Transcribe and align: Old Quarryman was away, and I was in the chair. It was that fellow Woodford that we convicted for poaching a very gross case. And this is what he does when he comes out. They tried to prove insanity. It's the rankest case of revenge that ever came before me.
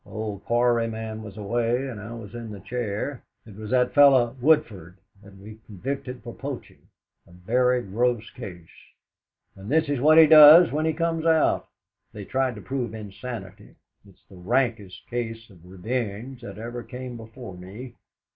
Old 0.03 0.43
Quarryman 0.45 1.21
was 1.21 1.37
away, 1.37 1.87
and 1.87 2.01
I 2.01 2.11
was 2.15 2.33
in 2.33 2.49
the 2.49 2.59
chair. 2.59 3.21
It 3.45 3.55
was 3.55 3.69
that 3.69 3.93
fellow 3.93 4.35
Woodford 4.41 4.97
that 5.21 5.37
we 5.37 5.59
convicted 5.67 6.23
for 6.23 6.33
poaching 6.33 6.87
a 7.27 7.31
very 7.31 7.83
gross 7.83 8.27
case. 8.31 8.65
And 9.55 9.69
this 9.69 9.89
is 9.89 9.99
what 9.99 10.17
he 10.17 10.25
does 10.25 10.71
when 10.71 10.87
he 10.87 10.93
comes 10.93 11.27
out. 11.27 11.67
They 12.13 12.25
tried 12.25 12.55
to 12.55 12.61
prove 12.61 12.95
insanity. 12.95 13.75
It's 14.03 14.23
the 14.27 14.37
rankest 14.37 15.05
case 15.07 15.51
of 15.51 15.63
revenge 15.63 16.41
that 16.41 16.57
ever 16.57 16.81
came 16.81 17.15
before 17.15 17.55
me. 17.55 17.93